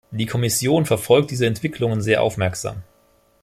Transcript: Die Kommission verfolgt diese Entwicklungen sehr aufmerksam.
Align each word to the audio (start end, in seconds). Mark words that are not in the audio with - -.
Die 0.09 0.25
Kommission 0.25 0.87
verfolgt 0.87 1.29
diese 1.29 1.45
Entwicklungen 1.45 2.01
sehr 2.01 2.23
aufmerksam. 2.23 2.77